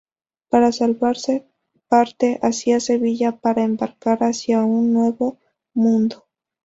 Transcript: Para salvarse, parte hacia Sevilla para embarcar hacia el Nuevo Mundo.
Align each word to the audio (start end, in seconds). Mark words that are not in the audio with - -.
Para 0.49 0.71
salvarse, 0.71 1.45
parte 1.87 2.39
hacia 2.41 2.79
Sevilla 2.79 3.37
para 3.39 3.61
embarcar 3.63 4.17
hacia 4.23 4.61
el 4.65 4.91
Nuevo 4.91 5.37
Mundo. 5.75 6.25